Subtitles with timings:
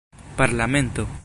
[0.35, 1.07] parlamento